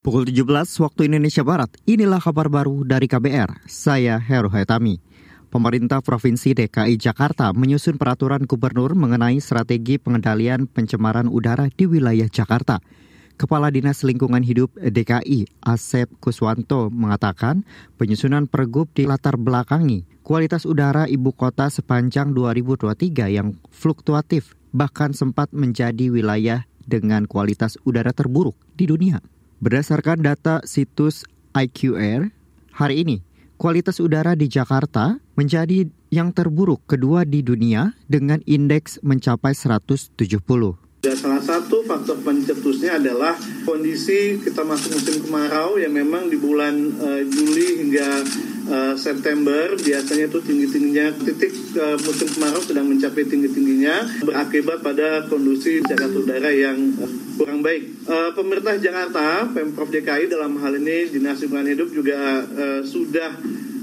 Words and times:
Pukul 0.00 0.24
17 0.24 0.48
waktu 0.80 1.12
Indonesia 1.12 1.44
Barat, 1.44 1.76
inilah 1.84 2.24
kabar 2.24 2.48
baru 2.48 2.88
dari 2.88 3.04
KBR. 3.04 3.68
Saya 3.68 4.16
Heru 4.16 4.48
Haitami. 4.48 4.96
Pemerintah 5.52 6.00
Provinsi 6.00 6.56
DKI 6.56 6.96
Jakarta 6.96 7.52
menyusun 7.52 8.00
peraturan 8.00 8.48
gubernur 8.48 8.96
mengenai 8.96 9.36
strategi 9.44 10.00
pengendalian 10.00 10.64
pencemaran 10.64 11.28
udara 11.28 11.68
di 11.68 11.84
wilayah 11.84 12.32
Jakarta. 12.32 12.80
Kepala 13.36 13.68
Dinas 13.68 14.00
Lingkungan 14.00 14.40
Hidup 14.40 14.72
DKI, 14.80 15.44
Asep 15.68 16.08
Kuswanto, 16.16 16.88
mengatakan 16.88 17.68
penyusunan 18.00 18.48
pergub 18.48 18.88
di 18.96 19.04
latar 19.04 19.36
belakangi 19.36 20.08
kualitas 20.24 20.64
udara 20.64 21.12
ibu 21.12 21.36
kota 21.36 21.68
sepanjang 21.68 22.32
2023 22.32 23.36
yang 23.36 23.52
fluktuatif 23.68 24.56
bahkan 24.72 25.12
sempat 25.12 25.52
menjadi 25.52 26.08
wilayah 26.08 26.64
dengan 26.88 27.28
kualitas 27.28 27.76
udara 27.84 28.16
terburuk 28.16 28.56
di 28.80 28.88
dunia. 28.88 29.20
Berdasarkan 29.60 30.24
data 30.24 30.64
situs 30.64 31.28
IQR, 31.52 32.32
hari 32.72 33.04
ini 33.04 33.20
kualitas 33.60 34.00
udara 34.00 34.32
di 34.32 34.48
Jakarta 34.48 35.20
menjadi 35.36 35.84
yang 36.08 36.32
terburuk 36.32 36.80
kedua 36.88 37.28
di 37.28 37.44
dunia 37.44 37.92
dengan 38.08 38.40
indeks 38.48 39.04
mencapai 39.04 39.52
170. 39.52 40.16
Dan 41.04 41.12
salah 41.12 41.44
satu 41.44 41.84
faktor 41.84 42.24
pencetusnya 42.24 43.04
adalah 43.04 43.36
kondisi 43.68 44.40
kita 44.40 44.64
masuk 44.64 44.96
musim 44.96 45.28
kemarau 45.28 45.76
yang 45.76 45.92
memang 45.92 46.32
di 46.32 46.40
bulan 46.40 46.96
uh, 46.96 47.20
Juli 47.28 47.84
hingga 47.84 48.24
uh, 48.64 48.94
September 48.96 49.76
biasanya 49.76 50.28
itu 50.28 50.40
tinggi-tingginya 50.40 51.20
titik 51.20 51.52
uh, 51.76 52.00
musim 52.00 52.32
kemarau 52.32 52.64
sedang 52.64 52.88
mencapai 52.88 53.28
tinggi-tingginya 53.28 54.24
berakibat 54.24 54.80
pada 54.80 55.28
kondisi 55.28 55.84
jarak 55.84 56.16
udara 56.16 56.48
yang 56.48 56.96
uh, 56.96 57.19
kurang 57.40 57.64
baik. 57.64 58.04
Uh, 58.04 58.36
pemerintah 58.36 58.76
Jakarta, 58.76 59.48
Pemprov 59.48 59.88
DKI 59.88 60.28
dalam 60.28 60.60
hal 60.60 60.76
ini 60.76 61.08
Dinas 61.08 61.40
Lingkungan 61.40 61.72
Hidup 61.72 61.88
juga 61.88 62.44
uh, 62.44 62.84
sudah 62.84 63.32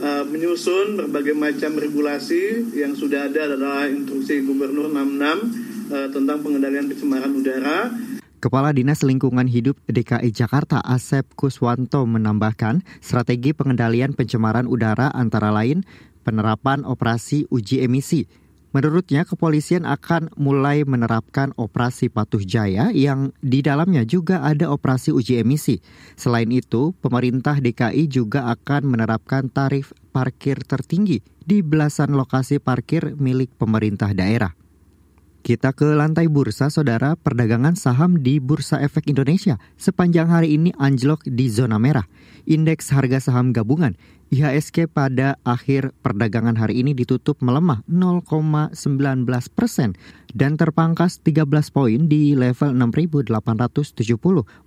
uh, 0.00 0.24
menyusun 0.24 0.96
berbagai 0.96 1.36
macam 1.36 1.76
regulasi 1.76 2.72
yang 2.72 2.96
sudah 2.96 3.28
ada 3.28 3.52
adalah 3.52 3.84
instruksi 3.92 4.40
Gubernur 4.40 4.88
66 4.88 5.92
uh, 5.92 6.08
tentang 6.08 6.40
pengendalian 6.40 6.88
pencemaran 6.88 7.32
udara. 7.36 7.92
Kepala 8.40 8.72
Dinas 8.72 9.04
Lingkungan 9.04 9.44
Hidup 9.44 9.76
DKI 9.84 10.32
Jakarta 10.32 10.80
Asep 10.80 11.28
Kuswanto 11.36 12.08
menambahkan 12.08 12.80
strategi 13.04 13.52
pengendalian 13.52 14.16
pencemaran 14.16 14.64
udara 14.64 15.12
antara 15.12 15.52
lain 15.52 15.84
penerapan 16.24 16.88
operasi 16.88 17.44
uji 17.52 17.84
emisi. 17.84 18.24
Menurutnya, 18.72 19.28
kepolisian 19.28 19.84
akan 19.84 20.32
mulai 20.40 20.88
menerapkan 20.88 21.52
operasi 21.60 22.08
patuh 22.08 22.40
jaya 22.40 22.88
yang 22.88 23.36
di 23.44 23.60
dalamnya 23.60 24.08
juga 24.08 24.40
ada 24.40 24.72
operasi 24.72 25.12
uji 25.12 25.44
emisi. 25.44 25.84
Selain 26.16 26.48
itu, 26.48 26.96
pemerintah 27.04 27.60
DKI 27.60 28.08
juga 28.08 28.48
akan 28.48 28.88
menerapkan 28.88 29.52
tarif 29.52 29.92
parkir 30.16 30.64
tertinggi 30.64 31.20
di 31.44 31.60
belasan 31.60 32.16
lokasi 32.16 32.64
parkir 32.64 33.12
milik 33.20 33.52
pemerintah 33.60 34.16
daerah. 34.16 34.61
Kita 35.42 35.74
ke 35.74 35.98
lantai 35.98 36.30
bursa, 36.30 36.70
saudara. 36.70 37.18
Perdagangan 37.18 37.74
saham 37.74 38.22
di 38.22 38.38
Bursa 38.38 38.78
Efek 38.78 39.10
Indonesia 39.10 39.58
sepanjang 39.74 40.30
hari 40.30 40.54
ini 40.54 40.70
anjlok 40.78 41.26
di 41.26 41.50
zona 41.50 41.82
merah. 41.82 42.06
Indeks 42.46 42.94
harga 42.94 43.18
saham 43.18 43.50
gabungan 43.50 43.98
IHSG 44.30 44.86
pada 44.86 45.42
akhir 45.42 45.90
perdagangan 45.98 46.54
hari 46.54 46.86
ini 46.86 46.94
ditutup 46.94 47.42
melemah 47.42 47.82
0,19 47.90 48.70
persen 49.50 49.98
dan 50.30 50.54
terpangkas 50.54 51.18
13 51.26 51.50
poin 51.74 52.06
di 52.06 52.38
level 52.38 52.78
6.870 52.78 53.26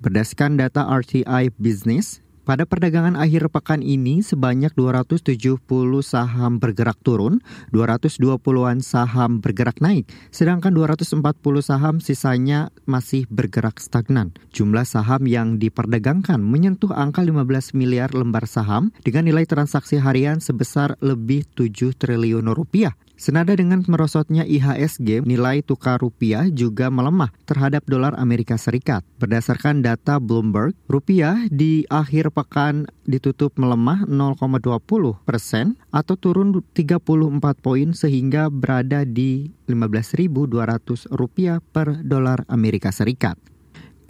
berdasarkan 0.00 0.56
data 0.56 0.88
RTI 0.88 1.52
Business 1.60 2.24
pada 2.42 2.66
perdagangan 2.66 3.14
akhir 3.14 3.54
pekan 3.54 3.86
ini, 3.86 4.18
sebanyak 4.18 4.74
270 4.74 5.62
saham 6.02 6.58
bergerak 6.58 6.98
turun, 7.06 7.38
220-an 7.70 8.82
saham 8.82 9.38
bergerak 9.38 9.78
naik, 9.78 10.10
sedangkan 10.34 10.74
240 10.74 11.22
saham 11.62 12.02
sisanya 12.02 12.74
masih 12.82 13.30
bergerak 13.30 13.78
stagnan. 13.78 14.34
Jumlah 14.50 14.82
saham 14.82 15.30
yang 15.30 15.62
diperdagangkan 15.62 16.42
menyentuh 16.42 16.90
angka 16.90 17.22
15 17.22 17.78
miliar 17.78 18.10
lembar 18.10 18.50
saham 18.50 18.90
dengan 19.06 19.30
nilai 19.30 19.46
transaksi 19.46 20.02
harian 20.02 20.42
sebesar 20.42 20.98
lebih 20.98 21.46
7 21.54 21.94
triliun 21.94 22.50
rupiah. 22.50 22.98
Senada 23.22 23.54
dengan 23.54 23.86
merosotnya 23.86 24.42
IHSG, 24.42 25.22
nilai 25.22 25.62
tukar 25.62 26.02
rupiah 26.02 26.50
juga 26.50 26.90
melemah 26.90 27.30
terhadap 27.46 27.86
dolar 27.86 28.18
Amerika 28.18 28.58
Serikat. 28.58 29.06
Berdasarkan 29.22 29.78
data 29.78 30.18
Bloomberg, 30.18 30.74
rupiah 30.90 31.38
di 31.46 31.86
akhir 31.86 32.34
pekan 32.34 32.90
ditutup 33.06 33.54
melemah 33.54 34.10
0,20 34.10 35.22
persen 35.22 35.78
atau 35.94 36.18
turun 36.18 36.66
34 36.74 36.98
poin 37.62 37.94
sehingga 37.94 38.50
berada 38.50 39.06
di 39.06 39.54
15.200 39.70 41.06
rupiah 41.14 41.62
per 41.62 42.02
dolar 42.02 42.42
Amerika 42.50 42.90
Serikat. 42.90 43.51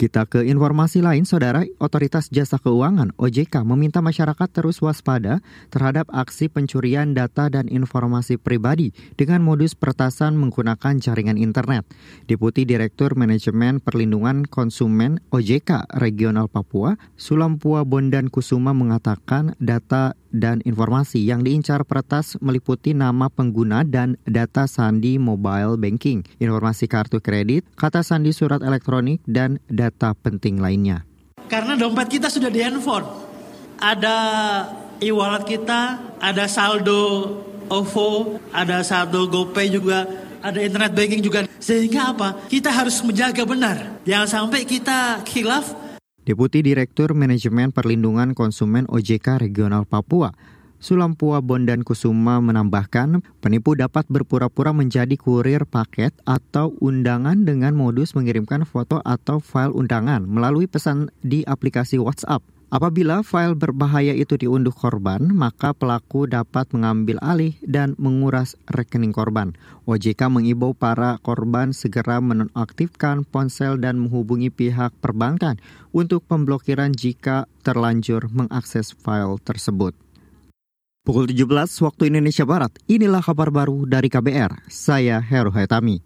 Kita 0.03 0.27
ke 0.27 0.43
informasi 0.43 0.99
lain, 0.99 1.23
Saudara. 1.23 1.63
Otoritas 1.79 2.27
Jasa 2.27 2.59
Keuangan 2.59 3.15
(OJK) 3.23 3.63
meminta 3.63 4.03
masyarakat 4.03 4.51
terus 4.51 4.83
waspada 4.83 5.39
terhadap 5.71 6.11
aksi 6.11 6.51
pencurian 6.51 7.15
data 7.15 7.47
dan 7.47 7.71
informasi 7.71 8.35
pribadi 8.35 8.91
dengan 9.15 9.47
modus 9.47 9.79
peretasan 9.79 10.35
menggunakan 10.35 10.99
jaringan 10.99 11.39
internet. 11.39 11.87
Deputi 12.27 12.67
Direktur 12.67 13.15
Manajemen 13.15 13.79
Perlindungan 13.79 14.43
Konsumen 14.43 15.23
OJK 15.31 15.87
Regional 16.03 16.51
Papua, 16.51 16.99
Sulampua 17.15 17.87
Bondan 17.87 18.27
Kusuma 18.27 18.75
mengatakan 18.75 19.55
data 19.63 20.19
dan 20.33 20.65
informasi 20.65 21.21
yang 21.23 21.45
diincar 21.45 21.85
peretas 21.85 22.41
meliputi 22.41 22.97
nama 22.97 23.29
pengguna 23.29 23.85
dan 23.85 24.17
data 24.25 24.65
sandi 24.65 25.21
mobile 25.21 25.77
banking, 25.77 26.25
informasi 26.41 26.89
kartu 26.89 27.21
kredit, 27.21 27.69
kata 27.77 28.01
sandi 28.01 28.33
surat 28.33 28.65
elektronik, 28.65 29.21
dan 29.29 29.61
data 29.93 30.17
penting 30.17 30.57
lainnya. 30.57 31.05
Karena 31.53 31.77
dompet 31.77 32.17
kita 32.17 32.33
sudah 32.33 32.49
di 32.49 32.65
handphone, 32.65 33.05
ada 33.77 34.17
e-wallet 35.05 35.45
kita, 35.45 36.01
ada 36.17 36.49
saldo 36.49 37.29
OVO, 37.69 38.41
ada 38.57 38.81
saldo 38.81 39.29
GoPay 39.29 39.69
juga, 39.69 40.09
ada 40.41 40.57
internet 40.65 40.97
banking 40.97 41.21
juga. 41.21 41.45
Sehingga 41.61 42.17
apa? 42.17 42.49
Kita 42.49 42.73
harus 42.73 43.05
menjaga 43.05 43.45
benar. 43.45 44.01
Jangan 44.09 44.49
sampai 44.49 44.65
kita 44.65 45.21
khilaf 45.29 45.77
Deputi 46.23 46.63
Direktur 46.63 47.19
Manajemen 47.19 47.75
Perlindungan 47.75 48.31
Konsumen 48.33 48.87
OJK 48.87 49.43
Regional 49.43 49.83
Papua, 49.83 50.31
Sulampua 50.83 51.39
Bondan 51.39 51.87
Kusuma 51.87 52.43
menambahkan, 52.43 53.23
penipu 53.39 53.79
dapat 53.79 54.03
berpura-pura 54.11 54.75
menjadi 54.75 55.15
kurir 55.15 55.63
paket 55.63 56.11
atau 56.27 56.75
undangan 56.83 57.47
dengan 57.47 57.79
modus 57.79 58.19
mengirimkan 58.19 58.67
foto 58.67 58.99
atau 59.07 59.39
file 59.39 59.71
undangan 59.71 60.27
melalui 60.27 60.67
pesan 60.67 61.15
di 61.23 61.47
aplikasi 61.47 62.03
WhatsApp. 62.03 62.43
Apabila 62.75 63.23
file 63.23 63.55
berbahaya 63.55 64.11
itu 64.11 64.35
diunduh 64.35 64.75
korban, 64.75 65.23
maka 65.31 65.71
pelaku 65.71 66.27
dapat 66.27 66.67
mengambil 66.75 67.23
alih 67.23 67.55
dan 67.63 67.95
menguras 67.95 68.59
rekening 68.67 69.15
korban. 69.15 69.55
OJK 69.87 70.35
mengimbau 70.35 70.75
para 70.75 71.15
korban 71.23 71.71
segera 71.71 72.19
menonaktifkan 72.19 73.23
ponsel 73.23 73.79
dan 73.79 74.03
menghubungi 74.03 74.51
pihak 74.51 74.91
perbankan 74.99 75.63
untuk 75.95 76.27
pemblokiran 76.27 76.91
jika 76.91 77.47
terlanjur 77.63 78.27
mengakses 78.35 78.91
file 78.99 79.39
tersebut. 79.47 79.95
Pukul 81.03 81.27
17 81.27 81.83
waktu 81.83 82.15
Indonesia 82.15 82.47
Barat, 82.47 82.79
inilah 82.87 83.19
kabar 83.27 83.51
baru 83.51 83.91
dari 83.91 84.07
KBR. 84.07 84.71
Saya 84.71 85.19
Heru 85.19 85.51
Haitami. 85.51 85.99